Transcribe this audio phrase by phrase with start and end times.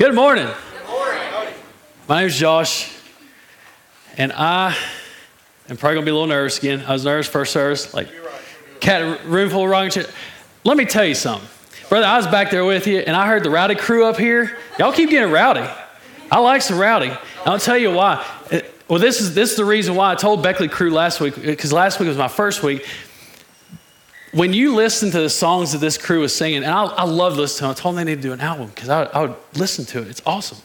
[0.00, 0.46] Good morning.
[0.46, 1.52] Good morning.
[2.08, 2.90] My name is Josh,
[4.16, 4.74] and I
[5.68, 6.82] am probably gonna be a little nervous again.
[6.86, 8.08] I was nervous first service, like
[8.80, 10.10] cat room full of rocking chairs.
[10.64, 11.46] Let me tell you something,
[11.90, 12.06] brother.
[12.06, 14.56] I was back there with you, and I heard the rowdy crew up here.
[14.78, 15.68] Y'all keep getting rowdy.
[16.32, 17.12] I like some rowdy.
[17.44, 18.24] I'll tell you why.
[18.88, 21.74] Well, this is this is the reason why I told Beckley crew last week because
[21.74, 22.88] last week was my first week
[24.32, 27.36] when you listen to the songs that this crew is singing, and I, I love
[27.36, 29.22] listening to them, I told them they need to do an album because I, I,
[29.22, 30.08] would listen to it.
[30.08, 30.58] It's awesome.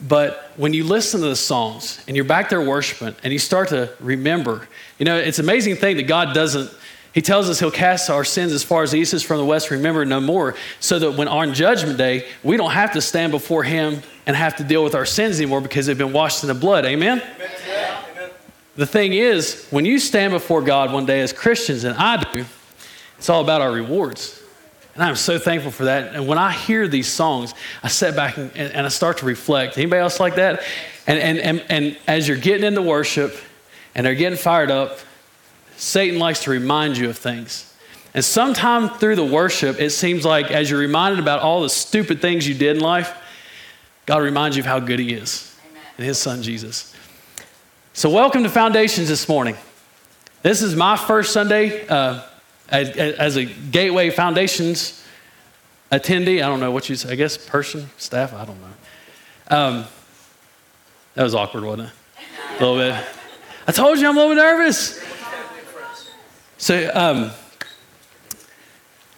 [0.00, 3.68] But when you listen to the songs and you're back there worshiping and you start
[3.68, 6.70] to remember, you know, it's an amazing thing that God doesn't,
[7.12, 9.44] He tells us He'll cast our sins as far as the east is from the
[9.44, 13.32] west, remember no more, so that when on Judgment Day, we don't have to stand
[13.32, 16.48] before Him and have to deal with our sins anymore because they've been washed in
[16.48, 16.86] the blood.
[16.86, 17.20] Amen?
[17.20, 18.30] Amen.
[18.76, 22.44] The thing is, when you stand before God one day as Christians, and I do,
[23.24, 24.38] it's all about our rewards.
[24.92, 26.14] And I'm so thankful for that.
[26.14, 29.78] And when I hear these songs, I sit back and, and I start to reflect.
[29.78, 30.62] Anybody else like that?
[31.06, 33.34] And, and, and, and as you're getting into worship
[33.94, 34.98] and they're getting fired up,
[35.78, 37.74] Satan likes to remind you of things.
[38.12, 42.20] And sometime through the worship, it seems like as you're reminded about all the stupid
[42.20, 43.10] things you did in life,
[44.04, 45.82] God reminds you of how good He is Amen.
[45.96, 46.94] and His Son Jesus.
[47.94, 49.56] So, welcome to Foundations this morning.
[50.42, 51.88] This is my first Sunday.
[51.88, 52.20] Uh,
[52.74, 55.04] as, as a Gateway Foundations
[55.92, 59.56] attendee, I don't know what you say, I guess person, staff, I don't know.
[59.56, 59.84] Um,
[61.14, 61.94] that was awkward, wasn't it?
[62.48, 63.06] A little bit.
[63.66, 65.02] I told you I'm a little nervous.
[66.58, 67.30] So um,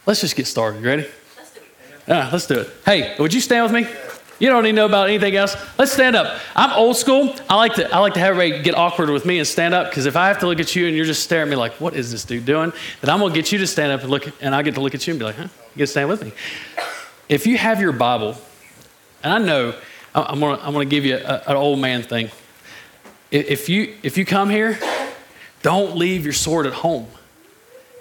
[0.04, 0.80] let's just get started.
[0.80, 1.06] You ready?
[2.06, 2.70] Yeah, let's do it.
[2.84, 3.88] Hey, would you stand with me?
[4.38, 5.56] You don't to know about anything else.
[5.78, 6.40] Let's stand up.
[6.54, 7.34] I'm old school.
[7.48, 9.88] I like to I like to have everybody get awkward with me and stand up
[9.88, 11.72] because if I have to look at you and you're just staring at me like,
[11.80, 12.72] what is this dude doing?
[13.00, 14.94] Then I'm gonna get you to stand up and look, and I get to look
[14.94, 15.44] at you and be like, huh?
[15.44, 16.32] You get to stand with me.
[17.28, 18.36] If you have your Bible,
[19.22, 19.74] and I know
[20.14, 22.30] I'm gonna I'm gonna give you a, an old man thing.
[23.30, 24.78] If you if you come here,
[25.62, 27.06] don't leave your sword at home.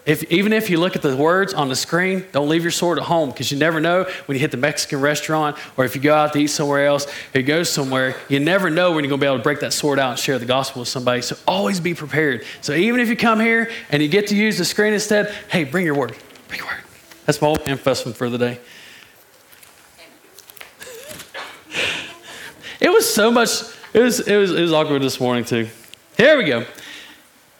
[0.05, 2.99] If, even if you look at the words on the screen, don't leave your sword
[2.99, 6.01] at home because you never know when you hit the Mexican restaurant or if you
[6.01, 9.09] go out to eat somewhere else or you go somewhere, you never know when you're
[9.09, 11.23] going to be able to break that sword out and share the gospel with somebody.
[11.23, 12.45] So always be prepared.
[12.61, 15.63] So even if you come here and you get to use the screen instead, hey,
[15.63, 16.15] bring your word.
[16.49, 16.83] Bring your word.
[17.25, 18.59] That's my old investment for the day.
[22.79, 23.49] it was so much,
[23.91, 25.67] it was, it, was, it was awkward this morning too.
[26.15, 26.63] Here we go.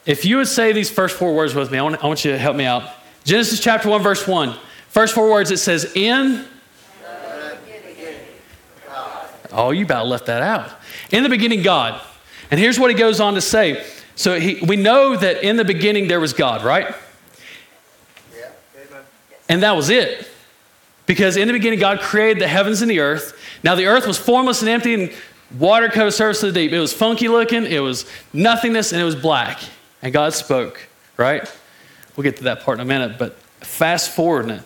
[0.06, 2.32] If you would say these first four words with me, I want, I want you
[2.32, 2.90] to help me out.
[3.24, 4.56] Genesis chapter 1, verse 1.
[4.90, 6.46] First four words, it says, In.
[9.52, 10.70] Oh, you about left that out.
[11.12, 12.02] In the beginning, God.
[12.52, 13.86] And here's what he goes on to say.
[14.16, 16.94] So he, we know that in the beginning there was God, right?
[18.34, 18.50] Yeah.
[19.50, 20.28] And that was it.
[21.06, 23.38] Because in the beginning, God created the heavens and the earth.
[23.64, 25.14] Now, the earth was formless and empty, and
[25.58, 26.72] water covered the surface of the deep.
[26.72, 29.60] It was funky looking, it was nothingness, and it was black
[30.06, 31.52] and God spoke, right?
[32.16, 34.62] We'll get to that part in a minute, but fast forward it.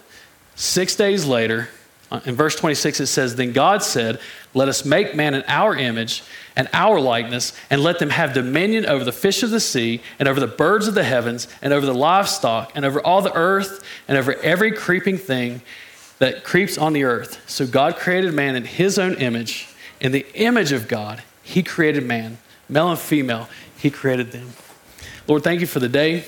[0.55, 1.69] Six days later,
[2.11, 4.19] uh, in verse 26, it says, Then God said,
[4.53, 6.23] Let us make man in our image
[6.57, 10.27] and our likeness, and let them have dominion over the fish of the sea, and
[10.27, 13.81] over the birds of the heavens, and over the livestock, and over all the earth,
[14.09, 15.61] and over every creeping thing
[16.17, 17.49] that creeps on the earth.
[17.49, 19.69] So God created man in his own image.
[20.01, 24.49] In the image of God, he created man, male and female, he created them.
[25.29, 26.23] Lord, thank you for the day.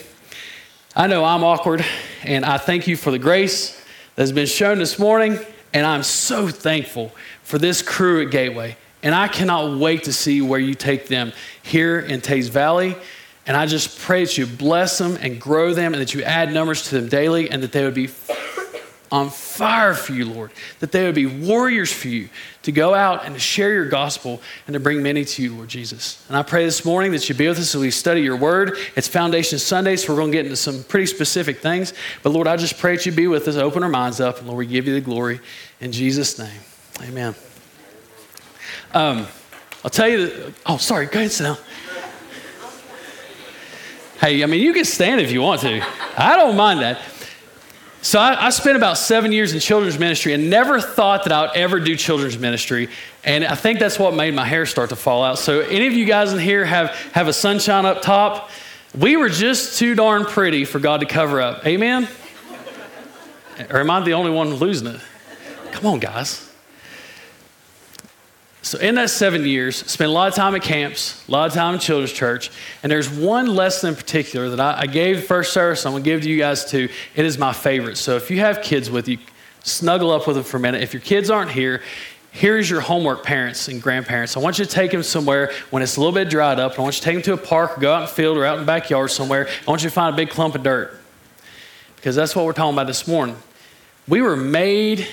[0.95, 1.83] I know I'm awkward,
[2.23, 3.83] and I thank you for the grace
[4.15, 5.39] that's been shown this morning.
[5.73, 7.11] And I'm so thankful
[7.41, 8.77] for this crew at Gateway.
[9.01, 12.95] And I cannot wait to see where you take them here in Teays Valley.
[13.47, 16.53] And I just pray that you bless them and grow them and that you add
[16.53, 18.05] numbers to them daily and that they would be
[19.11, 22.29] on fire for you, Lord, that they would be warriors for you
[22.63, 25.67] to go out and to share your gospel and to bring many to you, Lord
[25.67, 26.23] Jesus.
[26.29, 28.77] And I pray this morning that you be with us as we study your word.
[28.95, 31.93] It's Foundation Sunday, so we're going to get into some pretty specific things.
[32.23, 34.47] But Lord, I just pray that you be with us, open our minds up, and
[34.47, 35.41] Lord, we give you the glory
[35.81, 36.61] in Jesus' name.
[37.01, 37.35] Amen.
[38.93, 39.27] Um,
[39.83, 41.57] I'll tell you, that, oh, sorry, go ahead, sit down.
[44.21, 45.83] Hey, I mean, you can stand if you want to.
[46.15, 47.01] I don't mind that.
[48.03, 51.41] So I, I, spent about seven years in children's ministry and never thought that I
[51.41, 52.89] would ever do children's ministry.
[53.23, 55.37] And I think that's what made my hair start to fall out.
[55.37, 58.49] So any of you guys in here have, have a sunshine up top?
[58.97, 61.65] We were just too darn pretty for God to cover up.
[61.65, 62.07] Amen?
[63.69, 65.01] or am I the only one losing it?
[65.71, 66.50] Come on, guys.
[68.63, 71.53] So, in that seven years, spent a lot of time at camps, a lot of
[71.53, 72.51] time in children's church,
[72.83, 75.83] and there's one lesson in particular that I, I gave first service.
[75.83, 76.87] I'm going to give to you guys too.
[77.15, 77.97] It is my favorite.
[77.97, 79.17] So, if you have kids with you,
[79.63, 80.83] snuggle up with them for a minute.
[80.83, 81.81] If your kids aren't here,
[82.31, 84.37] here's your homework, parents and grandparents.
[84.37, 86.77] I want you to take them somewhere when it's a little bit dried up.
[86.77, 88.45] I want you to take them to a park go out in the field or
[88.45, 89.47] out in the backyard somewhere.
[89.47, 90.99] I want you to find a big clump of dirt
[91.95, 93.37] because that's what we're talking about this morning.
[94.07, 95.07] We were made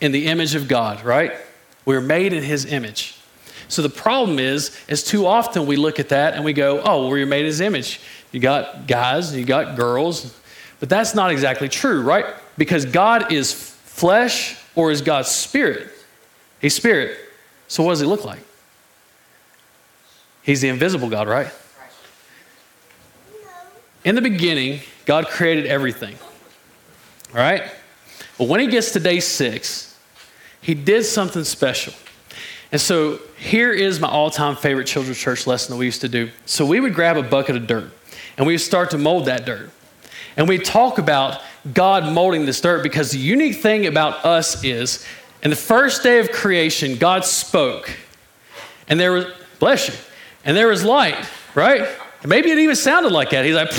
[0.00, 1.32] in the image of God, right?
[1.84, 3.18] We were made in His image.
[3.68, 7.08] So the problem is, is too often we look at that and we go, oh,
[7.08, 8.00] well, you're made in His image.
[8.32, 10.38] You got guys, you got girls,
[10.80, 12.26] but that's not exactly true, right?
[12.58, 15.88] Because God is flesh or is God spirit?
[16.60, 17.16] He's spirit.
[17.68, 18.40] So what does he look like?
[20.42, 21.50] He's the invisible God, right?
[24.04, 26.16] In the beginning, God created everything.
[27.30, 27.62] All right?
[28.36, 29.93] But when he gets to day six,
[30.64, 31.92] he did something special.
[32.72, 36.08] And so here is my all time favorite children's church lesson that we used to
[36.08, 36.30] do.
[36.46, 37.92] So we would grab a bucket of dirt
[38.38, 39.70] and we would start to mold that dirt.
[40.38, 41.42] And we talk about
[41.74, 45.04] God molding this dirt because the unique thing about us is
[45.42, 47.90] in the first day of creation, God spoke,
[48.88, 49.26] and there was,
[49.58, 49.94] bless you,
[50.46, 51.86] and there was light, right?
[52.22, 53.44] And maybe it even sounded like that.
[53.44, 53.70] He's like,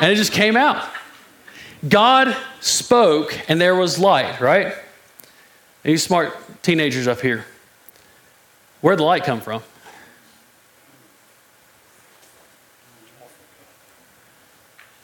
[0.00, 0.88] and it just came out.
[1.86, 4.74] God spoke, and there was light, right?
[5.84, 7.44] You smart teenagers up here,
[8.80, 9.62] where'd the light come from?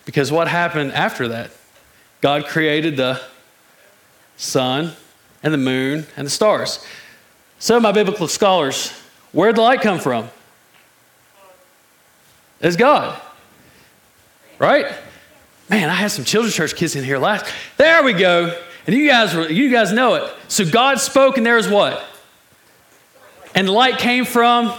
[0.06, 1.50] Because what happened after that?
[2.22, 3.20] God created the
[4.36, 4.92] sun
[5.42, 6.84] and the moon and the stars.
[7.58, 8.90] Some of my biblical scholars,
[9.32, 10.30] where'd the light come from?
[12.60, 13.20] It's God.
[14.58, 14.86] Right?
[15.68, 17.52] Man, I had some children's church kids in here last.
[17.76, 18.58] There we go.
[18.86, 20.32] And you guys were, you guys know it.
[20.48, 22.04] So God spoke and there was what?
[23.54, 24.72] And light came from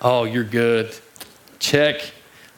[0.00, 0.94] Oh, you're good.
[1.58, 2.12] Check.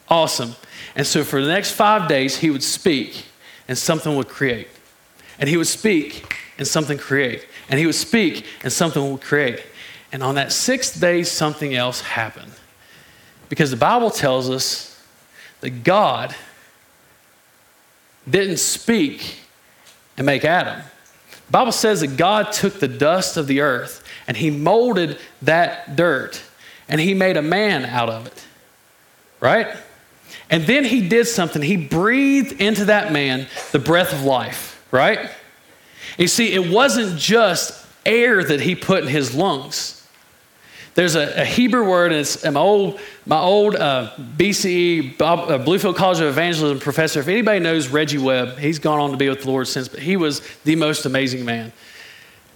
[0.09, 0.55] Awesome.
[0.95, 3.25] And so for the next 5 days he would speak
[3.67, 4.67] and something would create.
[5.39, 7.45] And he would speak and something create.
[7.69, 9.63] And he would speak and something would create.
[10.11, 12.53] And on that sixth day, something else happened.
[13.49, 15.03] Because the Bible tells us
[15.61, 16.35] that God
[18.29, 19.39] didn't speak
[20.17, 20.81] and make Adam.
[21.47, 25.95] The Bible says that God took the dust of the earth and he molded that
[25.95, 26.41] dirt
[26.87, 28.45] and he made a man out of it.
[29.39, 29.67] Right?
[30.49, 31.61] And then he did something.
[31.61, 35.29] He breathed into that man the breath of life, right?
[36.17, 40.02] You see, it wasn't just air that he put in his lungs.
[40.95, 45.57] There's a, a Hebrew word, and it's my old, my old uh, BCE, Bob, uh,
[45.57, 47.19] Bluefield College of Evangelism professor.
[47.19, 49.99] If anybody knows Reggie Webb, he's gone on to be with the Lord since, but
[49.99, 51.71] he was the most amazing man.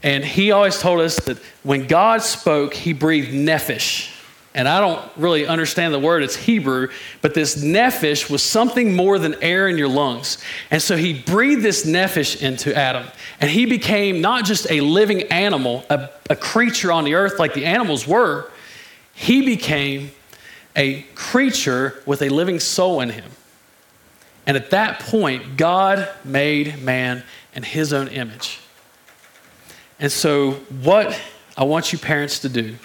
[0.04, 4.14] And he always told us that when God spoke, he breathed nephesh
[4.58, 6.90] and I don't really understand the word, it's Hebrew,
[7.22, 10.40] but this nephesh was something more than air in your lungs.
[10.72, 13.06] And so he breathed this nephesh into Adam,
[13.40, 17.54] and he became not just a living animal, a, a creature on the earth like
[17.54, 18.52] the animals were,
[19.14, 20.10] he became
[20.76, 23.30] a creature with a living soul in him.
[24.48, 27.24] And at that point, God made man
[27.54, 28.60] in his own image.
[30.00, 31.20] And so, what
[31.56, 32.78] I want you parents to do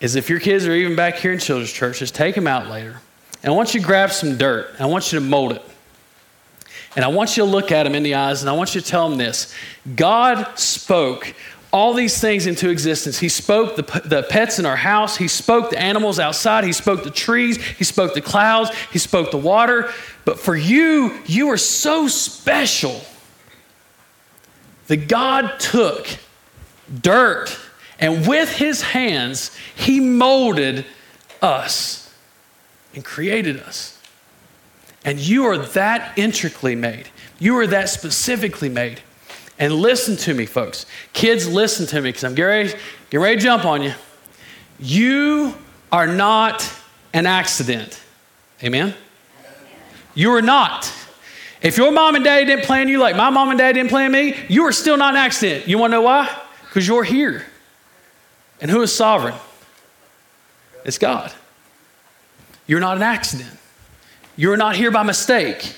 [0.00, 2.68] is if your kids are even back here in children's church, just take them out
[2.68, 3.00] later.
[3.42, 5.62] And I want you to grab some dirt I want you to mold it.
[6.96, 8.80] And I want you to look at them in the eyes and I want you
[8.80, 9.54] to tell them this
[9.94, 11.34] God spoke
[11.70, 13.18] all these things into existence.
[13.18, 17.04] He spoke the, the pets in our house, He spoke the animals outside, He spoke
[17.04, 19.92] the trees, He spoke the clouds, He spoke the water.
[20.24, 23.00] But for you, you are so special
[24.86, 26.08] that God took
[27.02, 27.56] dirt
[27.98, 30.86] and with his hands, he molded
[31.42, 32.14] us
[32.94, 34.00] and created us.
[35.04, 37.08] And you are that intricately made.
[37.38, 39.00] You are that specifically made.
[39.58, 40.86] And listen to me, folks.
[41.12, 43.94] Kids, listen to me because I'm getting ready, getting ready to jump on you.
[44.78, 45.54] You
[45.90, 46.70] are not
[47.12, 48.00] an accident.
[48.62, 48.94] Amen?
[50.14, 50.92] You are not.
[51.60, 54.12] If your mom and dad didn't plan you like my mom and dad didn't plan
[54.12, 55.66] me, you are still not an accident.
[55.66, 56.28] You want to know why?
[56.66, 57.44] Because you're here.
[58.60, 59.34] And who is sovereign?
[60.84, 61.32] It's God.
[62.66, 63.50] You're not an accident.
[64.36, 65.74] You're not here by mistake.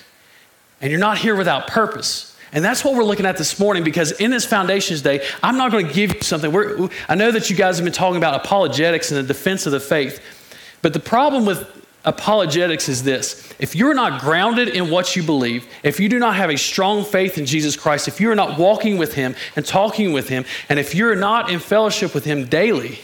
[0.81, 2.37] And you're not here without purpose.
[2.53, 5.71] And that's what we're looking at this morning because in this Foundations Day, I'm not
[5.71, 6.51] going to give you something.
[6.51, 9.73] We're, I know that you guys have been talking about apologetics and the defense of
[9.73, 10.21] the faith.
[10.83, 15.67] But the problem with apologetics is this if you're not grounded in what you believe,
[15.83, 18.97] if you do not have a strong faith in Jesus Christ, if you're not walking
[18.97, 23.01] with Him and talking with Him, and if you're not in fellowship with Him daily,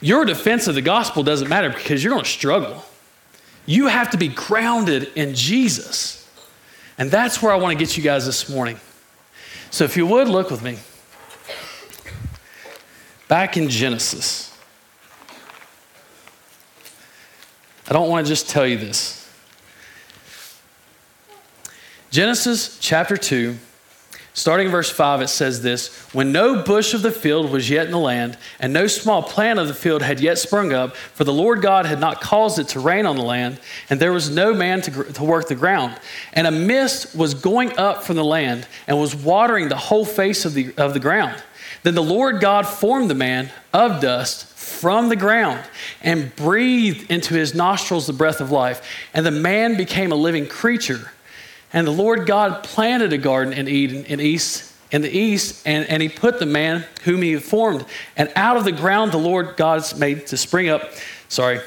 [0.00, 2.84] your defense of the gospel doesn't matter because you're going to struggle.
[3.64, 6.28] You have to be grounded in Jesus.
[6.98, 8.78] And that's where I want to get you guys this morning.
[9.70, 10.78] So if you would, look with me.
[13.28, 14.53] back in Genesis.
[17.88, 19.20] I don't want to just tell you this.
[22.10, 23.56] Genesis chapter 2,
[24.32, 27.84] starting in verse 5, it says this When no bush of the field was yet
[27.84, 31.24] in the land, and no small plant of the field had yet sprung up, for
[31.24, 33.60] the Lord God had not caused it to rain on the land,
[33.90, 35.94] and there was no man to, to work the ground.
[36.32, 40.46] And a mist was going up from the land, and was watering the whole face
[40.46, 41.42] of the, of the ground.
[41.82, 45.64] Then the Lord God formed the man of dust from the ground
[46.02, 48.82] and breathed into his nostrils the breath of life.
[49.14, 51.12] And the man became a living creature.
[51.72, 55.88] And the Lord God planted a garden in Eden in east in the east, and,
[55.88, 57.84] and he put the man whom he had formed.
[58.16, 60.88] And out of the ground the Lord God made to spring up.
[61.28, 61.58] Sorry,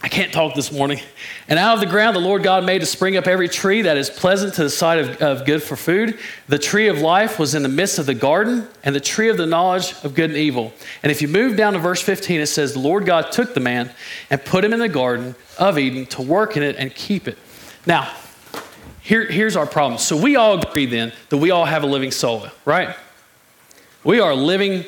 [0.00, 1.00] I can't talk this morning.
[1.48, 3.96] And out of the ground, the Lord God made to spring up every tree that
[3.96, 6.20] is pleasant to the sight of, of, good for food.
[6.46, 9.36] The tree of life was in the midst of the garden, and the tree of
[9.36, 10.72] the knowledge of good and evil.
[11.02, 13.60] And if you move down to verse 15, it says, The Lord God took the
[13.60, 13.90] man
[14.30, 17.36] and put him in the garden of Eden to work in it and keep it.
[17.84, 18.12] Now,
[19.00, 19.98] here, here's our problem.
[19.98, 22.94] So we all agree then that we all have a living soul, right?
[24.04, 24.84] We are living,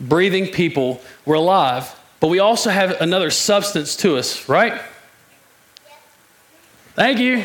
[0.00, 1.02] breathing people.
[1.26, 1.94] We're alive
[2.24, 4.80] but we also have another substance to us, right?
[6.94, 7.44] Thank you.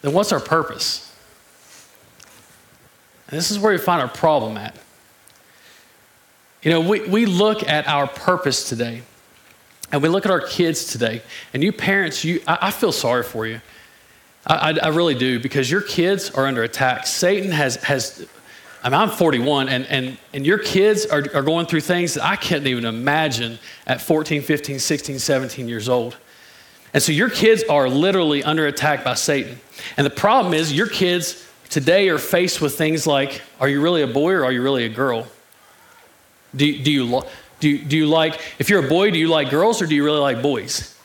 [0.00, 1.14] Then what's our purpose?
[3.28, 4.74] And this is where we find our problem at.
[6.62, 9.02] You know, we, we look at our purpose today,
[9.92, 11.20] and we look at our kids today,
[11.52, 13.60] and you parents, you, I, I feel sorry for you.
[14.46, 17.06] I, I, I really do, because your kids are under attack.
[17.06, 18.26] Satan has, has
[18.82, 22.24] I mean, I'm 41, and, and, and your kids are, are going through things that
[22.24, 26.16] I can't even imagine at 14, 15, 16, 17 years old.
[26.94, 29.60] And so your kids are literally under attack by Satan.
[29.96, 34.02] And the problem is, your kids today are faced with things like are you really
[34.02, 35.26] a boy or are you really a girl?
[36.56, 37.22] Do, do, you,
[37.60, 40.04] do, do you like, if you're a boy, do you like girls or do you
[40.04, 40.96] really like boys?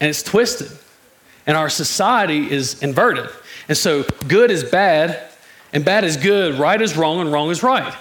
[0.00, 0.70] And it's twisted.
[1.46, 3.28] And our society is inverted.
[3.68, 5.20] And so good is bad,
[5.72, 7.94] and bad is good, right is wrong, and wrong is right.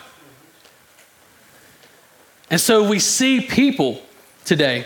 [2.50, 4.02] And so we see people
[4.46, 4.86] today,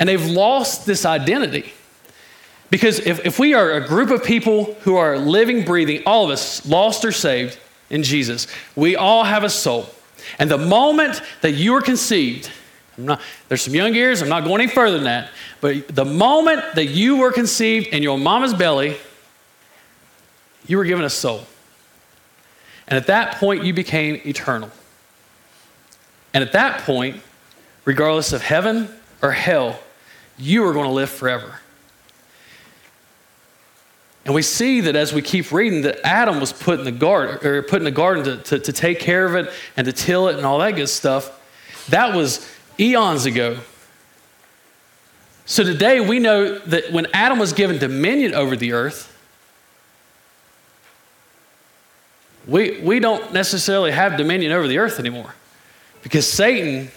[0.00, 1.72] and they've lost this identity.
[2.70, 6.30] Because if, if we are a group of people who are living, breathing, all of
[6.30, 7.58] us, lost or saved
[7.88, 9.88] in Jesus, we all have a soul.
[10.38, 12.50] And the moment that you are conceived,
[12.98, 15.30] not, there's some young ears, I'm not going any further than that,
[15.60, 18.96] but the moment that you were conceived in your mama's belly,
[20.68, 21.44] you were given a soul.
[22.86, 24.70] And at that point, you became eternal.
[26.32, 27.20] And at that point,
[27.84, 28.88] regardless of heaven
[29.20, 29.80] or hell,
[30.38, 31.58] you are going to live forever.
[34.24, 37.46] And we see that as we keep reading, that Adam was put in the garden,
[37.46, 40.28] or put in the garden to, to, to take care of it and to till
[40.28, 41.34] it and all that good stuff.
[41.88, 42.46] That was
[42.78, 43.58] eons ago.
[45.46, 49.07] So today we know that when Adam was given dominion over the earth,
[52.48, 55.34] we, we don't necessarily have dominion over the earth anymore
[56.02, 56.90] because Satan,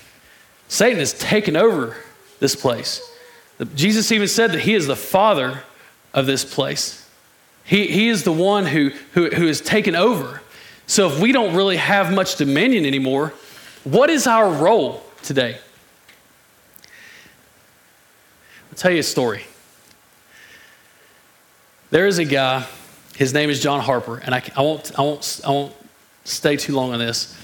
[0.69, 1.97] Satan has taken over
[2.39, 3.01] this place.
[3.75, 5.63] Jesus even said that he is the father
[6.13, 7.07] of this place.
[7.65, 10.41] He, he is the one who, who, who has taken over.
[10.87, 13.33] So if we don't really have much dominion anymore,
[13.83, 15.57] what is our role today?
[18.69, 19.43] I'll tell you a story.
[21.91, 22.65] There is a guy
[23.21, 25.75] his name is John Harper, and I, I, won't, I, won't, I won't
[26.23, 27.37] stay too long on this.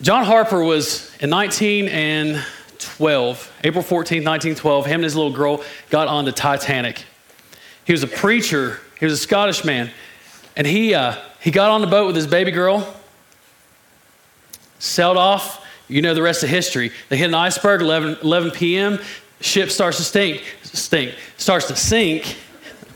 [0.00, 6.24] John Harper was in 1912, April 14, 1912, him and his little girl got on
[6.24, 7.04] the Titanic.
[7.84, 9.90] He was a preacher, he was a Scottish man,
[10.56, 12.96] and he, uh, he got on the boat with his baby girl,
[14.78, 15.62] sailed off.
[15.88, 16.90] You know the rest of history.
[17.10, 18.98] They hit an iceberg 11, 11 p.m.
[19.42, 22.38] Ship starts to stink, stink, starts to sink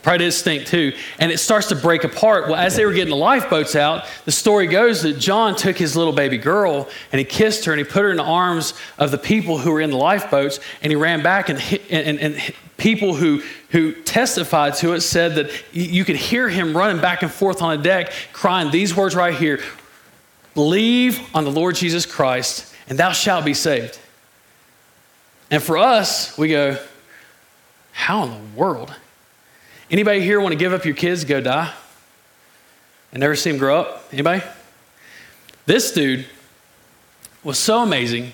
[0.03, 0.95] Probably did stink too.
[1.19, 2.49] And it starts to break apart.
[2.49, 5.95] Well, as they were getting the lifeboats out, the story goes that John took his
[5.95, 9.11] little baby girl and he kissed her and he put her in the arms of
[9.11, 12.55] the people who were in the lifeboats and he ran back and, and, and, and
[12.79, 17.31] people who, who testified to it said that you could hear him running back and
[17.31, 19.61] forth on the deck crying these words right here
[20.55, 23.99] Believe on the Lord Jesus Christ and thou shalt be saved.
[25.51, 26.77] And for us, we go,
[27.93, 28.95] How in the world?
[29.91, 31.73] Anybody here want to give up your kids go die?
[33.13, 34.05] And never see them grow up?
[34.13, 34.43] Anybody?
[35.67, 36.27] This dude
[37.43, 38.33] was so amazing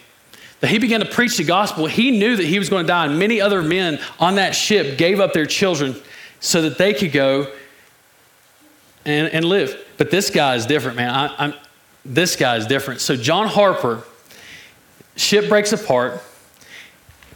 [0.60, 1.86] that he began to preach the gospel.
[1.86, 4.98] He knew that he was going to die, and many other men on that ship
[4.98, 5.96] gave up their children
[6.40, 7.50] so that they could go
[9.04, 9.82] and, and live.
[9.96, 11.10] But this guy is different, man.
[11.10, 11.54] I,
[12.04, 13.00] this guy is different.
[13.00, 14.02] So, John Harper,
[15.16, 16.22] ship breaks apart,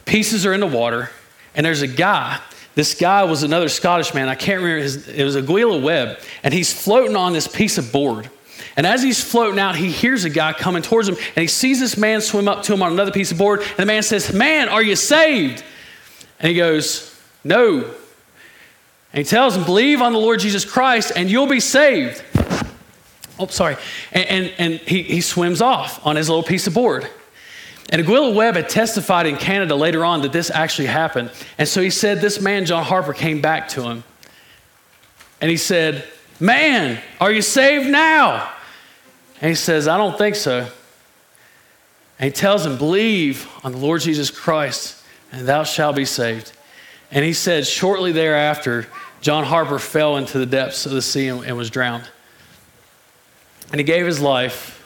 [0.05, 1.09] pieces are in the water,
[1.55, 2.39] and there's a guy.
[2.73, 4.29] This guy was another Scottish man.
[4.29, 7.91] I can't remember his, it was Aguila Webb, and he's floating on this piece of
[7.91, 8.29] board.
[8.77, 11.79] And as he's floating out, he hears a guy coming towards him, and he sees
[11.79, 13.61] this man swim up to him on another piece of board.
[13.61, 15.63] And the man says, Man, are you saved?
[16.39, 17.83] And he goes, No.
[19.13, 22.23] And he tells him, Believe on the Lord Jesus Christ, and you'll be saved.
[23.37, 23.75] Oh, sorry.
[24.13, 27.09] And, and, and he, he swims off on his little piece of board.
[27.89, 31.31] And Aguila Webb had testified in Canada later on that this actually happened.
[31.57, 34.03] And so he said, This man, John Harper, came back to him.
[35.41, 36.05] And he said,
[36.39, 38.51] Man, are you saved now?
[39.41, 40.67] And he says, I don't think so.
[42.19, 46.53] And he tells him, Believe on the Lord Jesus Christ, and thou shalt be saved.
[47.11, 48.87] And he said, shortly thereafter,
[49.19, 52.09] John Harper fell into the depths of the sea and, and was drowned.
[53.71, 54.77] And he gave his life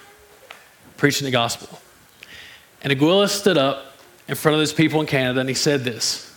[0.98, 1.80] preaching the gospel.
[2.86, 3.84] And Aguila stood up
[4.28, 6.32] in front of those people in Canada and he said this.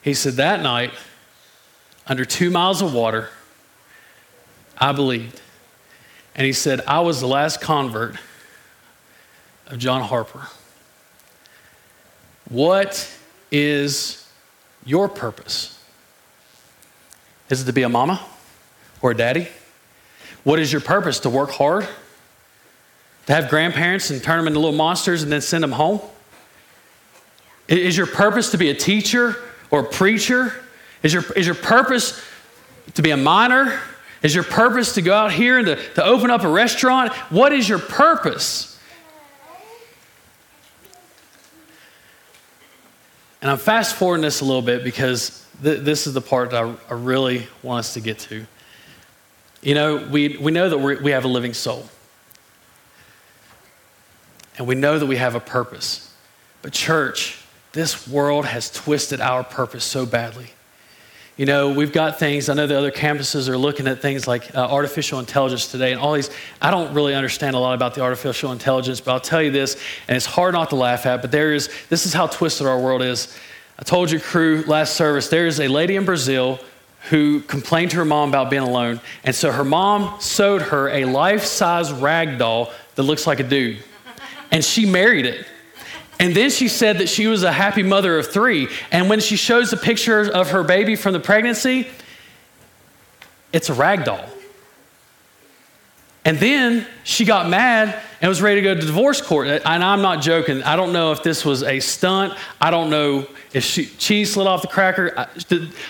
[0.00, 0.90] He said, That night,
[2.06, 3.28] under two miles of water,
[4.78, 5.42] I believed.
[6.34, 8.16] And he said, I was the last convert
[9.66, 10.48] of John Harper.
[12.48, 13.14] What
[13.50, 14.26] is
[14.86, 15.78] your purpose?
[17.50, 18.24] Is it to be a mama
[19.02, 19.48] or a daddy?
[20.42, 21.20] What is your purpose?
[21.20, 21.86] To work hard?
[23.26, 26.00] To have grandparents and turn them into little monsters and then send them home?
[27.68, 29.36] Is your purpose to be a teacher
[29.70, 30.52] or a preacher?
[31.02, 32.22] Is your, is your purpose
[32.94, 33.80] to be a miner?
[34.22, 37.12] Is your purpose to go out here and to, to open up a restaurant?
[37.30, 38.72] What is your purpose?
[43.42, 46.62] And I'm fast forwarding this a little bit because th- this is the part that
[46.62, 48.46] I, I, really want us to get to.
[49.62, 51.88] You know, we, we know that we have a living soul,
[54.58, 56.14] and we know that we have a purpose.
[56.62, 60.50] But, church, this world has twisted our purpose so badly.
[61.38, 64.54] You know, we've got things, I know the other campuses are looking at things like
[64.54, 66.30] uh, artificial intelligence today and all these.
[66.60, 69.76] I don't really understand a lot about the artificial intelligence, but I'll tell you this,
[70.08, 72.78] and it's hard not to laugh at, but there is, this is how twisted our
[72.78, 73.34] world is.
[73.78, 76.60] I told your crew last service, there is a lady in Brazil
[77.08, 79.00] who complained to her mom about being alone.
[79.24, 83.42] And so her mom sewed her a life size rag doll that looks like a
[83.42, 83.78] dude.
[84.52, 85.46] And she married it.
[86.20, 88.68] And then she said that she was a happy mother of three.
[88.92, 91.88] And when she shows a picture of her baby from the pregnancy,
[93.52, 94.24] it's a rag doll.
[96.24, 99.48] And then she got mad and was ready to go to divorce court.
[99.48, 100.62] And I'm not joking.
[100.62, 102.34] I don't know if this was a stunt.
[102.60, 105.12] I don't know if she, cheese slid off the cracker.
[105.16, 105.26] I,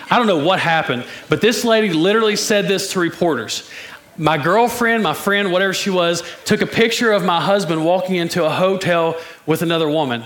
[0.09, 1.05] I don't know what happened.
[1.29, 3.69] But this lady literally said this to reporters
[4.17, 8.45] my girlfriend, my friend, whatever she was, took a picture of my husband walking into
[8.45, 10.25] a hotel with another woman.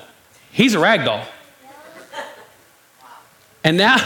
[0.51, 1.25] He's a rag doll.
[3.63, 3.97] And now,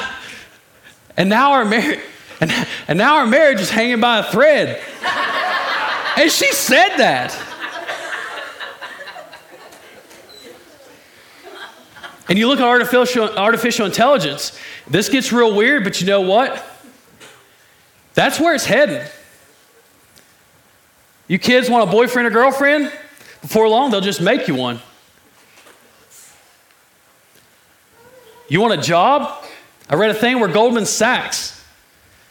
[1.18, 2.00] and now our marriage,
[2.40, 2.52] and,
[2.88, 4.82] and now our marriage is hanging by a thread.
[6.18, 7.38] And she said that.
[12.28, 16.66] And you look at artificial, artificial intelligence, this gets real weird, but you know what?
[18.14, 19.06] That's where it's heading.
[21.32, 22.92] You kids want a boyfriend or girlfriend?
[23.42, 24.82] Before long, they'll just make you one.
[28.50, 29.42] You want a job?
[29.90, 31.64] I read a thing where Goldman Sachs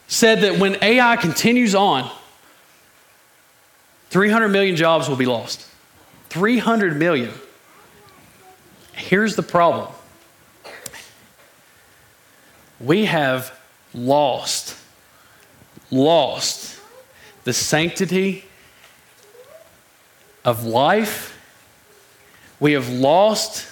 [0.07, 2.11] said that when AI continues on,
[4.11, 5.67] 300 million jobs will be lost.
[6.29, 7.33] 300 million.
[8.93, 9.91] Here's the problem
[12.79, 13.59] we have
[13.95, 14.77] lost,
[15.91, 16.79] lost
[17.45, 18.45] the sanctity
[20.45, 21.37] of life.
[22.59, 23.67] We have lost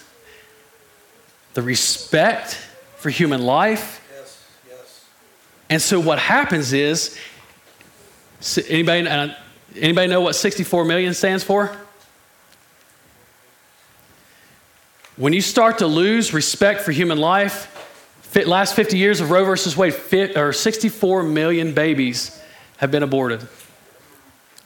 [1.54, 2.54] the respect
[2.96, 4.04] for human life.
[4.14, 5.04] Yes, yes.
[5.70, 7.18] And so what happens is,
[8.68, 9.34] anybody, uh,
[9.76, 11.76] anybody know what 64 million stands for?
[15.16, 17.74] When you start to lose respect for human life,
[18.46, 19.94] last 50 years of Roe versus Wade,
[20.36, 22.40] or 64 million babies
[22.76, 23.46] have been aborted.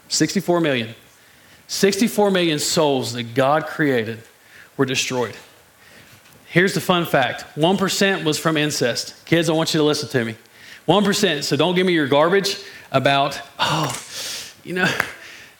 [0.09, 0.95] 64 million.
[1.69, 4.21] 64 million souls that God created
[4.77, 5.37] were destroyed.
[6.47, 9.25] Here's the fun fact 1% was from incest.
[9.25, 10.37] Kids, I want you to listen to me.
[10.87, 12.59] 1%, so don't give me your garbage
[12.91, 13.97] about, oh,
[14.65, 14.93] you know,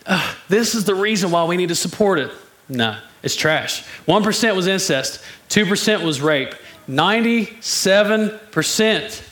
[0.05, 2.31] uh, this is the reason why we need to support it.
[2.69, 3.85] No, it's trash.
[4.07, 6.55] 1% was incest, 2% was rape.
[6.89, 9.29] 97%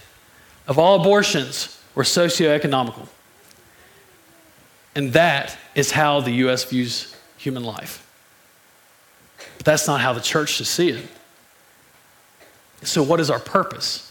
[0.69, 3.09] of all abortions were socioeconomical.
[4.95, 6.65] And that is how the U.S.
[6.65, 8.07] views human life.
[9.57, 11.07] But that's not how the church should see it.
[12.83, 14.11] So, what is our purpose?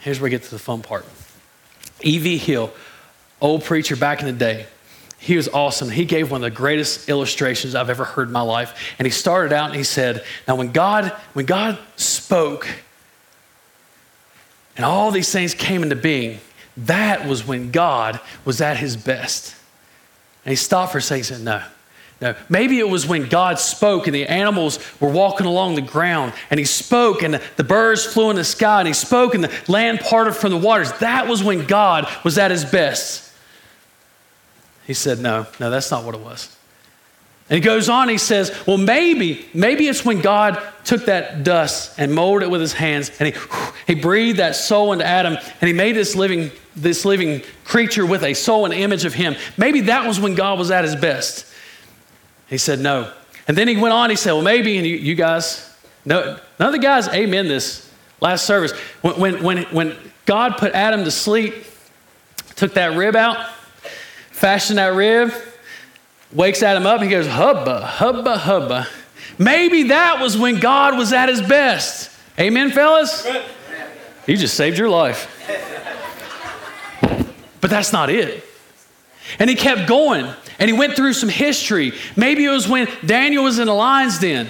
[0.00, 1.04] Here's where we get to the fun part.
[2.00, 2.38] E.V.
[2.38, 2.70] Hill,
[3.40, 4.66] old preacher back in the day,
[5.18, 5.90] he was awesome.
[5.90, 8.94] He gave one of the greatest illustrations I've ever heard in my life.
[8.98, 12.68] And he started out and he said, Now, when God, when God spoke
[14.76, 16.38] and all these things came into being,
[16.86, 19.54] that was when God was at his best.
[20.44, 21.62] And he stopped for a second and said, No,
[22.20, 22.34] no.
[22.48, 26.58] Maybe it was when God spoke and the animals were walking along the ground and
[26.58, 30.00] he spoke and the birds flew in the sky and he spoke and the land
[30.00, 30.92] parted from the waters.
[30.94, 33.32] That was when God was at his best.
[34.86, 36.56] He said, No, no, that's not what it was.
[37.50, 41.98] And he goes on, he says, Well, maybe, maybe it's when God took that dust
[41.98, 43.40] and molded it with his hands and he,
[43.86, 48.22] he breathed that soul into Adam and he made this living, this living creature with
[48.22, 49.34] a soul and image of him.
[49.56, 51.46] Maybe that was when God was at his best.
[52.48, 53.12] He said, No.
[53.46, 56.68] And then he went on, he said, Well, maybe, and you, you guys, no, none
[56.68, 58.72] of the guys amen this last service.
[59.00, 61.54] When, when, when, when God put Adam to sleep,
[62.56, 63.48] took that rib out,
[64.30, 65.32] fashioned that rib,
[66.32, 68.86] wakes Adam up, he goes, hubba, hubba, hubba.
[69.38, 72.10] Maybe that was when God was at his best.
[72.38, 73.26] Amen, fellas?
[74.26, 75.34] You just saved your life.
[77.60, 78.44] But that's not it.
[79.38, 81.92] And he kept going and he went through some history.
[82.16, 84.48] Maybe it was when Daniel was in the lion's den.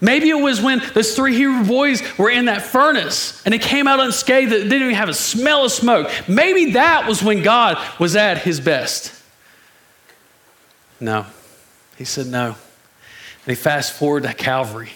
[0.00, 3.86] Maybe it was when those three Hebrew boys were in that furnace and they came
[3.86, 6.10] out unscathed that didn't even have a smell of smoke.
[6.26, 9.19] Maybe that was when God was at his best.
[11.00, 11.26] No.
[11.96, 12.46] He said no.
[12.46, 14.90] And he fast forward to Calvary.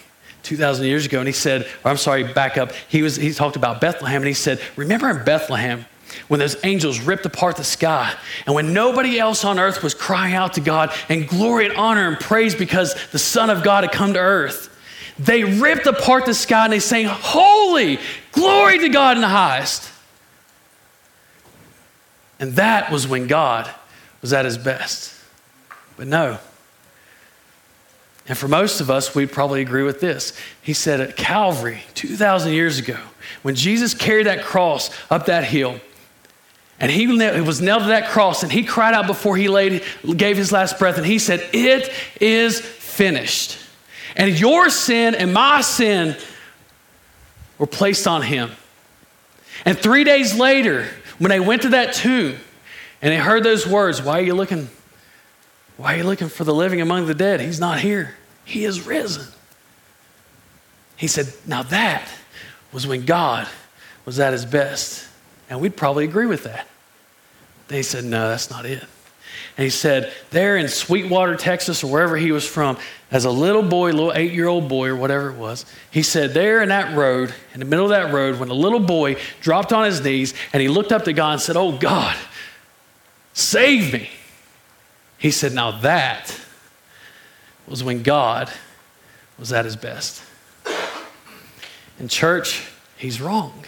[0.45, 2.71] 2,000 years ago, and he said, or I'm sorry, back up.
[2.87, 5.85] He, was, he talked about Bethlehem, and he said, Remember in Bethlehem
[6.27, 8.13] when those angels ripped apart the sky,
[8.45, 12.07] and when nobody else on earth was crying out to God in glory and honor
[12.07, 14.69] and praise because the Son of God had come to earth?
[15.17, 17.99] They ripped apart the sky and they sang, Holy,
[18.31, 19.91] glory to God in the highest.
[22.39, 23.69] And that was when God
[24.21, 25.14] was at his best.
[25.97, 26.39] But no.
[28.27, 30.33] And for most of us, we'd probably agree with this.
[30.61, 32.97] He said at Calvary, 2,000 years ago,
[33.43, 35.79] when Jesus carried that cross up that hill,
[36.79, 39.83] and he was nailed to that cross, and he cried out before he laid,
[40.17, 43.59] gave his last breath, and he said, It is finished.
[44.17, 46.17] And your sin and my sin
[47.57, 48.51] were placed on him.
[49.65, 52.35] And three days later, when they went to that tomb
[53.01, 54.69] and they heard those words, Why are you looking
[55.77, 57.41] why are you looking for the living among the dead?
[57.41, 59.27] He's not here, he is risen.
[60.97, 62.07] He said, Now that
[62.71, 63.47] was when God
[64.05, 65.07] was at his best.
[65.49, 66.67] And we'd probably agree with that.
[67.67, 68.83] They said, No, that's not it.
[69.57, 72.77] And he said, There in Sweetwater, Texas, or wherever he was from,
[73.11, 76.33] as a little boy, little eight year old boy, or whatever it was, he said,
[76.33, 79.73] There in that road, in the middle of that road, when a little boy dropped
[79.73, 82.15] on his knees and he looked up to God and said, Oh God,
[83.33, 84.09] save me.
[85.17, 86.39] He said, Now that
[87.67, 88.51] was when God
[89.37, 90.23] was at his best.
[91.99, 93.65] In church, he's wrong.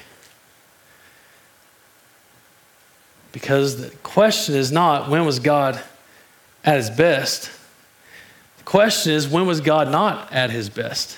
[3.31, 5.81] Because the question is not when was God
[6.63, 7.51] at his best?
[8.57, 11.17] The question is when was God not at his best?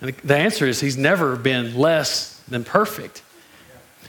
[0.00, 3.22] And the answer is he's never been less than perfect.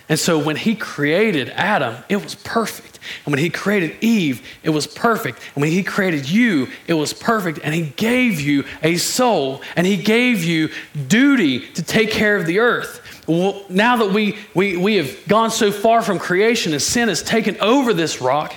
[0.07, 2.99] And so when he created Adam, it was perfect.
[3.25, 5.39] And when he created Eve, it was perfect.
[5.55, 7.59] And when he created you, it was perfect.
[7.63, 10.69] And he gave you a soul and he gave you
[11.07, 13.01] duty to take care of the earth.
[13.27, 17.23] Well, now that we, we, we have gone so far from creation and sin has
[17.23, 18.53] taken over this rock,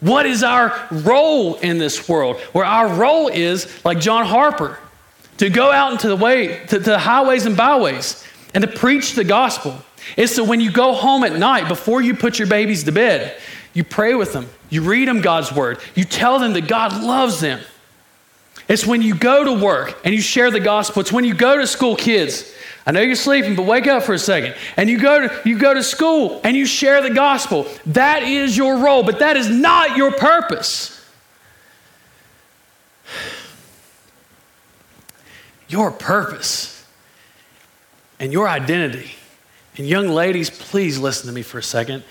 [0.00, 2.38] what is our role in this world?
[2.52, 4.78] Where our role is, like John Harper,
[5.36, 9.14] to go out into the way, to, to the highways and byways and to preach
[9.14, 9.76] the gospel
[10.16, 13.36] is so when you go home at night, before you put your babies to bed,
[13.72, 17.40] you pray with them, you read them God's word, you tell them that God loves
[17.40, 17.60] them.
[18.68, 21.00] It's when you go to work and you share the gospel.
[21.00, 22.54] It's when you go to school, kids.
[22.86, 24.54] I know you're sleeping, but wake up for a second.
[24.76, 27.66] And you go to, you go to school and you share the gospel.
[27.86, 30.96] That is your role, but that is not your purpose.
[35.68, 36.86] Your purpose
[38.20, 39.16] and your identity
[39.80, 42.04] and young ladies, please listen to me for a second.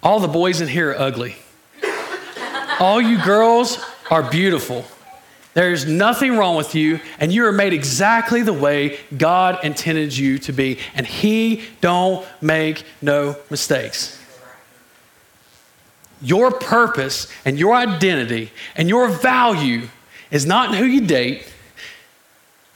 [0.00, 1.34] All the boys in here are ugly.
[2.78, 4.84] All you girls are beautiful.
[5.54, 10.38] There's nothing wrong with you, and you are made exactly the way God intended you
[10.38, 10.78] to be.
[10.94, 14.16] And He don't make no mistakes.
[16.22, 19.88] your purpose and your identity and your value
[20.30, 21.52] is not in who you date.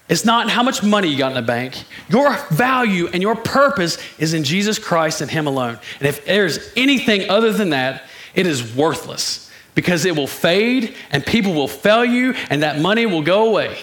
[0.09, 1.83] It's not how much money you got in the bank.
[2.09, 5.79] Your value and your purpose is in Jesus Christ and Him alone.
[5.99, 11.25] And if there's anything other than that, it is worthless because it will fade and
[11.25, 13.79] people will fail you and that money will go away.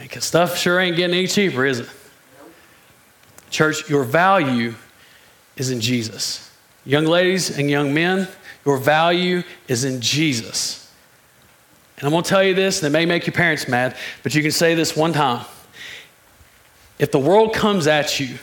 [0.00, 1.88] Because stuff sure ain't getting any cheaper, is it?
[3.50, 4.74] Church, your value
[5.56, 6.50] is in Jesus.
[6.84, 8.28] Young ladies and young men,
[8.64, 10.87] your value is in Jesus.
[11.98, 14.32] And I'm going to tell you this, and it may make your parents mad, but
[14.32, 15.44] you can say this one time.
[16.98, 18.38] If the world comes at you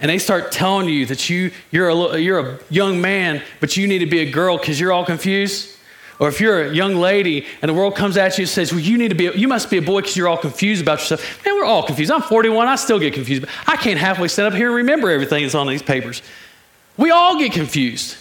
[0.00, 3.86] and they start telling you that you, you're, a, you're a young man, but you
[3.86, 5.76] need to be a girl because you're all confused,
[6.18, 8.80] or if you're a young lady and the world comes at you and says, Well,
[8.80, 11.44] you need to be, you must be a boy because you're all confused about yourself.
[11.44, 12.10] Man, we're all confused.
[12.10, 13.44] I'm 41, I still get confused.
[13.66, 16.22] I can't halfway stand up here and remember everything that's on these papers.
[16.96, 18.16] We all get confused.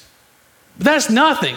[0.78, 1.56] But that's nothing.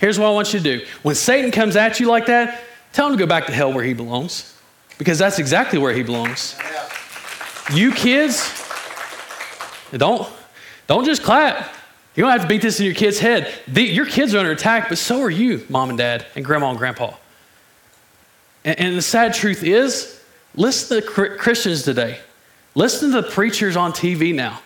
[0.00, 0.86] Here's what I want you to do.
[1.02, 3.84] When Satan comes at you like that, tell him to go back to hell where
[3.84, 4.58] he belongs,
[4.96, 6.58] because that's exactly where he belongs.
[7.72, 8.42] You kids,
[9.92, 10.26] don't,
[10.86, 11.74] don't just clap.
[12.16, 13.52] You don't have to beat this in your kid's head.
[13.68, 16.70] The, your kids are under attack, but so are you, mom and dad, and grandma
[16.70, 17.14] and grandpa.
[18.64, 20.20] And, and the sad truth is,
[20.54, 22.18] listen to the Christians today.
[22.74, 24.60] Listen to the preachers on TV now.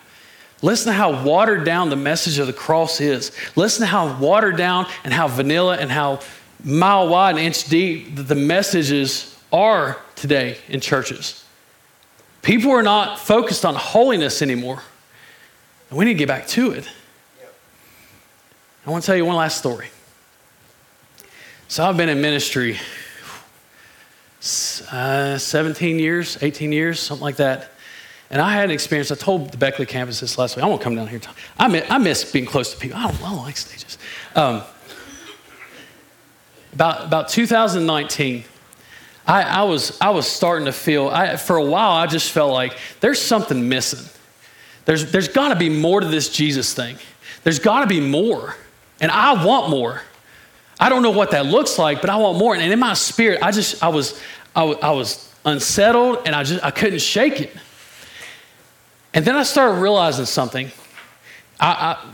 [0.65, 3.31] Listen to how watered down the message of the cross is.
[3.55, 6.21] Listen to how watered down and how vanilla and how
[6.63, 11.45] mile wide and inch deep the messages are today in churches.
[12.41, 14.81] People are not focused on holiness anymore.
[15.91, 16.89] And we need to get back to it.
[18.87, 19.89] I want to tell you one last story.
[21.67, 22.79] So I've been in ministry
[24.91, 27.74] uh, 17 years, 18 years, something like that.
[28.29, 29.11] And I had an experience.
[29.11, 30.65] I told the Beckley campus this last week.
[30.65, 31.21] I won't come down here.
[31.57, 32.97] I miss, I miss being close to people.
[32.97, 33.97] I don't, I don't like stages.
[34.35, 34.63] Um,
[36.73, 38.43] about, about 2019,
[39.27, 42.51] I, I, was, I was starting to feel, I, for a while, I just felt
[42.51, 44.07] like there's something missing.
[44.85, 46.97] There's, there's got to be more to this Jesus thing.
[47.43, 48.55] There's got to be more.
[49.01, 50.01] And I want more.
[50.79, 52.55] I don't know what that looks like, but I want more.
[52.55, 54.21] And in my spirit, I just, I was,
[54.55, 57.55] I, I was unsettled and I just, I couldn't shake it.
[59.15, 60.69] And then I started realizing something.
[61.57, 62.05] I, I,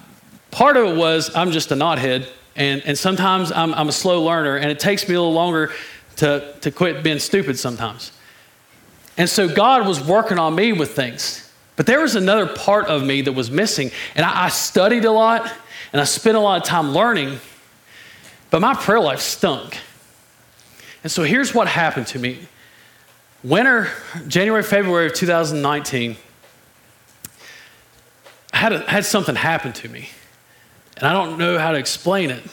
[0.51, 4.23] part of it was I'm just a knothead, and, and sometimes I'm, I'm a slow
[4.23, 5.71] learner, and it takes me a little longer
[6.17, 8.11] to, to quit being stupid sometimes.
[9.17, 11.51] And so God was working on me with things.
[11.75, 13.89] But there was another part of me that was missing.
[14.13, 15.51] And I, I studied a lot,
[15.91, 17.39] and I spent a lot of time learning,
[18.51, 19.75] but my prayer life stunk.
[21.03, 22.47] And so here's what happened to me.
[23.43, 23.89] Winter,
[24.27, 26.15] January, February of 2019,
[28.53, 30.09] had, a, had something happen to me.
[30.97, 32.43] And I don't know how to explain it,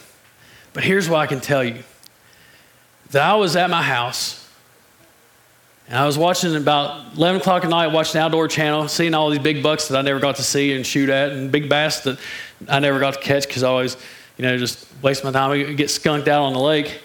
[0.72, 1.82] but here's what I can tell you
[3.10, 4.48] that I was at my house
[5.88, 9.38] and I was watching about 11 o'clock at night, watching Outdoor Channel, seeing all these
[9.38, 12.18] big bucks that I never got to see and shoot at, and big bass that
[12.68, 13.96] I never got to catch because I always,
[14.36, 17.00] you know, just waste my time, I get skunked out on the lake.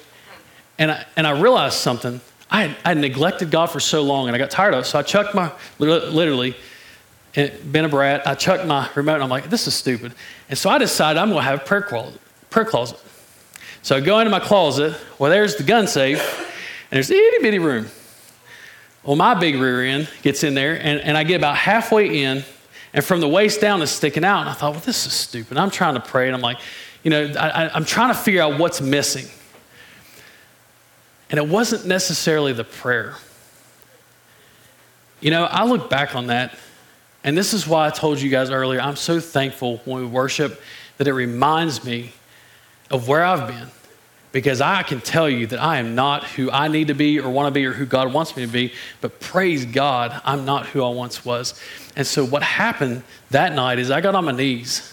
[0.77, 2.19] And I, and I realized something.
[2.51, 4.85] I had, I had neglected God for so long, and I got tired of it.
[4.85, 6.55] So I chucked my, literally,
[7.33, 8.27] been a brat.
[8.27, 10.13] I chucked my remote and I'm like, this is stupid.
[10.49, 12.21] And so I decided I'm going to have a prayer closet.
[12.49, 12.99] Prayer closet.
[13.81, 14.95] So I go into my closet.
[15.19, 16.21] Well, there's the gun safe,
[16.89, 17.87] and there's itty bitty room.
[19.03, 22.45] Well, my big rear end gets in there, and, and I get about halfway in,
[22.93, 24.41] and from the waist down it's sticking out.
[24.41, 25.57] And I thought, well, this is stupid.
[25.57, 26.59] I'm trying to pray, and I'm like,
[27.03, 29.25] you know, I, I'm trying to figure out what's missing.
[31.29, 33.15] And it wasn't necessarily the prayer.
[35.19, 36.57] You know, I look back on that
[37.23, 40.61] and this is why I told you guys earlier, I'm so thankful when we worship
[40.97, 42.11] that it reminds me
[42.91, 43.67] of where I've been.
[44.33, 47.29] Because I can tell you that I am not who I need to be or
[47.29, 50.65] want to be or who God wants me to be, but praise God, I'm not
[50.65, 51.53] who I once was.
[51.95, 54.89] And so what happened that night is I got on my knees.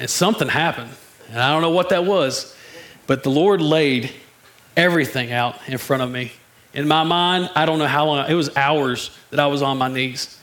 [0.00, 0.90] And something happened.
[1.30, 2.56] And I don't know what that was,
[3.06, 4.10] but the Lord laid
[4.78, 6.30] everything out in front of me.
[6.72, 9.76] In my mind, I don't know how long, it was hours that I was on
[9.76, 10.40] my knees.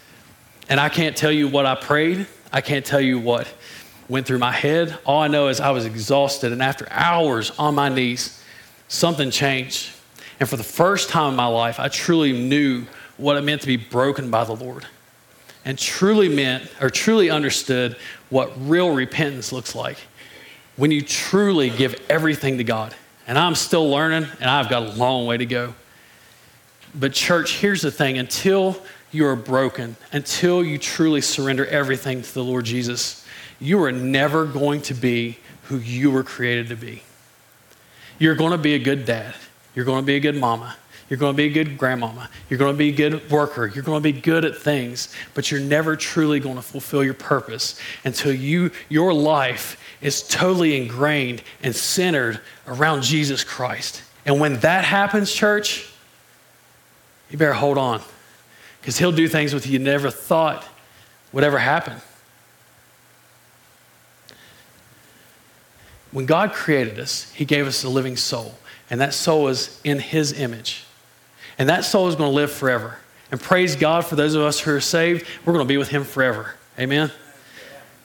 [0.67, 3.47] And I can't tell you what I prayed, I can't tell you what
[4.09, 4.97] went through my head.
[5.05, 6.51] All I know is I was exhausted.
[6.51, 8.43] And after hours on my knees,
[8.87, 9.89] something changed.
[10.39, 12.85] And for the first time in my life, I truly knew
[13.17, 14.85] what it meant to be broken by the Lord
[15.63, 17.95] and truly meant or truly understood
[18.29, 19.97] what real repentance looks like
[20.75, 22.93] when you truly give everything to God.
[23.27, 25.73] And I'm still learning, and I've got a long way to go.
[26.93, 32.33] But, church, here's the thing until you are broken, until you truly surrender everything to
[32.33, 33.25] the Lord Jesus,
[33.59, 37.01] you are never going to be who you were created to be.
[38.19, 39.35] You're going to be a good dad.
[39.73, 40.75] You're going to be a good mama.
[41.09, 42.29] You're going to be a good grandmama.
[42.49, 43.67] You're going to be a good worker.
[43.67, 47.13] You're going to be good at things, but you're never truly going to fulfill your
[47.13, 54.01] purpose until you, your life is totally ingrained and centered around Jesus Christ.
[54.25, 55.91] And when that happens, church,
[57.29, 58.01] you better hold on
[58.81, 60.65] because he'll do things with you you never thought
[61.31, 62.01] would ever happen.
[66.11, 68.55] When God created us, he gave us a living soul,
[68.89, 70.84] and that soul is in his image.
[71.57, 72.97] And that soul is going to live forever.
[73.31, 75.89] And praise God for those of us who are saved, we're going to be with
[75.89, 76.55] Him forever.
[76.79, 77.11] Amen?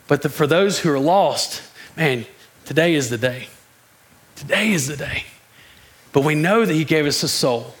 [0.07, 1.61] But the, for those who are lost,
[1.95, 2.25] man,
[2.65, 3.47] today is the day.
[4.35, 5.25] Today is the day.
[6.11, 7.73] But we know that He gave us a soul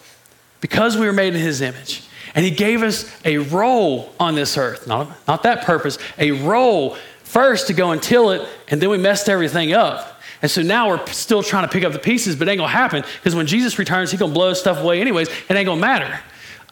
[0.59, 2.03] because we were made in His image.
[2.35, 6.95] And He gave us a role on this earth, not, not that purpose, a role
[7.23, 10.10] first to go and till it, and then we messed everything up.
[10.41, 12.71] And so now we're still trying to pick up the pieces, but it ain't gonna
[12.71, 15.27] happen because when Jesus returns, he's gonna blow stuff away anyways.
[15.27, 16.19] It ain't gonna matter.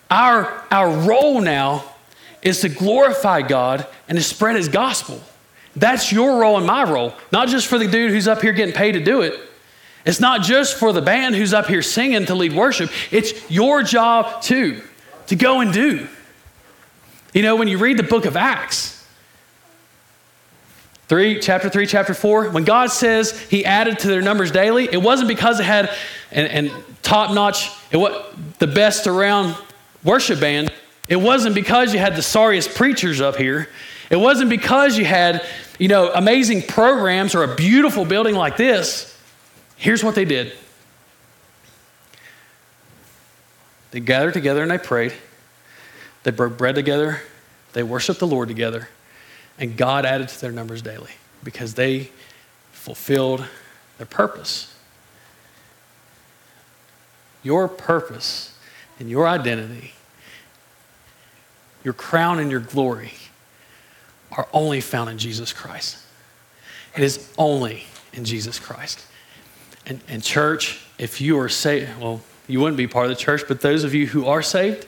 [0.10, 1.84] Our, our role now
[2.42, 5.22] is to glorify God and to spread his gospel.
[5.76, 8.74] That's your role and my role, not just for the dude who's up here getting
[8.74, 9.40] paid to do it.
[10.06, 12.90] It's not just for the band who's up here singing to lead worship.
[13.12, 14.82] It's your job too,
[15.28, 16.08] to go and do.
[17.34, 18.99] You know, when you read the book of Acts,
[21.10, 25.02] 3, chapter 3, chapter 4, when God says He added to their numbers daily, it
[25.02, 25.90] wasn't because it had
[26.32, 28.14] and, and top notch, it was
[28.60, 29.56] the best around
[30.04, 30.72] worship band.
[31.08, 33.68] It wasn't because you had the sorriest preachers up here.
[34.12, 35.44] It wasn't because you had,
[35.80, 39.18] you know, amazing programs or a beautiful building like this.
[39.76, 40.54] Here's what they did
[43.90, 45.14] they gathered together and they prayed,
[46.22, 47.22] they broke bread together,
[47.74, 48.88] they worshiped the Lord together
[49.60, 51.12] and God added to their numbers daily
[51.44, 52.10] because they
[52.72, 53.46] fulfilled
[53.98, 54.74] their purpose.
[57.44, 58.58] Your purpose
[59.00, 59.94] and your identity,
[61.84, 63.14] your crown and your glory
[64.32, 65.98] are only found in Jesus Christ.
[66.96, 69.06] It is only in Jesus Christ.
[69.86, 73.44] And, and church, if you are saved, well, you wouldn't be part of the church,
[73.48, 74.86] but those of you who are saved,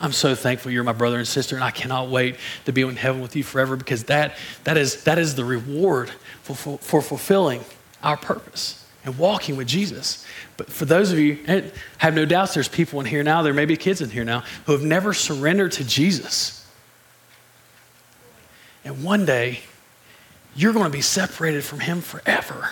[0.00, 2.96] I'm so thankful you're my brother and sister, and I cannot wait to be in
[2.96, 6.10] heaven with you forever because that, that, is, that is the reward
[6.42, 7.64] for, for, for fulfilling
[8.02, 10.26] our purpose and walking with Jesus.
[10.58, 13.54] But for those of you, I have no doubts there's people in here now, there
[13.54, 16.66] may be kids in here now, who have never surrendered to Jesus.
[18.84, 19.60] And one day,
[20.54, 22.70] you're going to be separated from Him forever.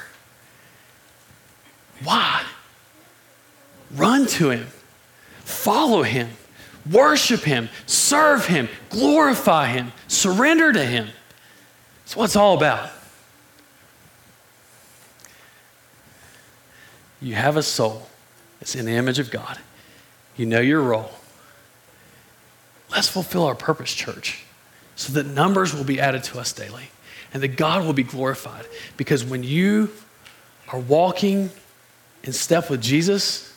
[2.02, 2.44] Why?
[3.94, 4.66] Run to Him,
[5.44, 6.28] follow Him
[6.90, 11.08] Worship Him, serve Him, glorify Him, surrender to Him.
[12.04, 12.90] That's what it's all about.
[17.22, 18.08] You have a soul
[18.60, 19.58] that's in the image of God.
[20.36, 21.10] You know your role.
[22.90, 24.44] Let's fulfill our purpose, church,
[24.94, 26.90] so that numbers will be added to us daily
[27.32, 28.66] and that God will be glorified.
[28.96, 29.90] Because when you
[30.68, 31.50] are walking
[32.22, 33.53] in step with Jesus,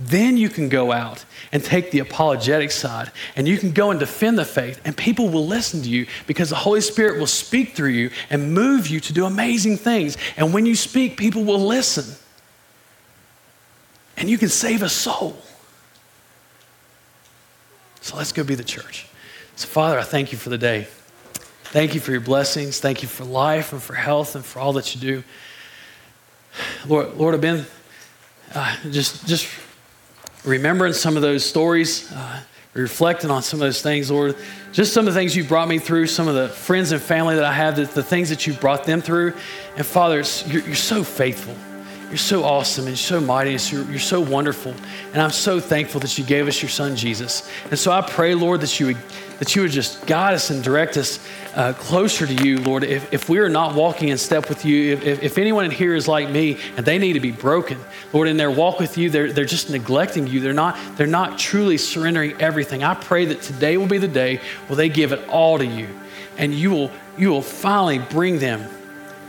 [0.00, 4.00] then you can go out and take the apologetic side and you can go and
[4.00, 7.74] defend the faith, and people will listen to you because the Holy Spirit will speak
[7.74, 10.16] through you and move you to do amazing things.
[10.36, 12.16] And when you speak, people will listen.
[14.16, 15.36] And you can save a soul.
[18.00, 19.06] So let's go be the church.
[19.56, 20.88] So, Father, I thank you for the day.
[21.64, 22.80] Thank you for your blessings.
[22.80, 25.24] Thank you for life and for health and for all that you do.
[26.86, 27.66] Lord, Lord I've been
[28.54, 29.46] uh, just, just
[30.44, 32.40] remembering some of those stories, uh,
[32.74, 34.36] reflecting on some of those things, Lord.
[34.72, 37.34] Just some of the things you brought me through, some of the friends and family
[37.34, 39.34] that I have, the, the things that you brought them through.
[39.76, 41.54] And Father, you're, you're so faithful.
[42.10, 43.52] You're so awesome and so mighty.
[43.52, 44.74] And you're, you're so wonderful.
[45.12, 47.48] And I'm so thankful that you gave us your son, Jesus.
[47.70, 48.96] And so I pray, Lord, that you would,
[49.38, 52.82] that you would just guide us and direct us uh, closer to you, Lord.
[52.82, 55.94] If, if we are not walking in step with you, if, if anyone in here
[55.94, 57.78] is like me and they need to be broken,
[58.12, 60.40] Lord, in their walk with you, they're, they're just neglecting you.
[60.40, 62.82] They're not, they're not truly surrendering everything.
[62.82, 65.86] I pray that today will be the day where they give it all to you.
[66.38, 68.68] And you will, you will finally bring them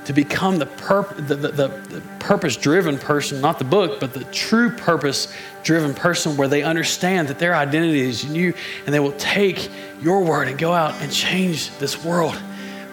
[0.05, 4.71] to become the, the, the, the purpose driven person, not the book, but the true
[4.71, 5.33] purpose
[5.63, 8.53] driven person where they understand that their identity is in you
[8.85, 9.69] and they will take
[10.01, 12.35] your word and go out and change this world.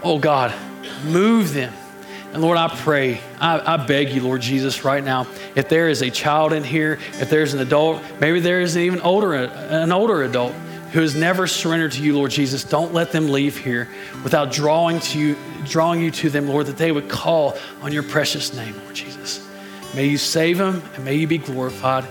[0.03, 0.55] Oh God,
[1.05, 1.73] move them.
[2.33, 6.03] And Lord, I pray, I, I, beg you, Lord Jesus, right now, if there is
[6.03, 9.93] a child in here, if there's an adult, maybe there is an even older, an
[9.93, 10.53] older adult
[10.93, 13.89] who has never surrendered to you, Lord Jesus, don't let them leave here
[14.23, 15.37] without drawing to you,
[15.69, 19.47] drawing you to them, Lord, that they would call on your precious name, Lord Jesus.
[19.95, 22.05] May you save them and may you be glorified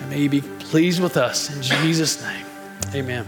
[0.00, 1.54] and may you be pleased with us.
[1.54, 2.46] In Jesus' name,
[2.94, 3.26] amen.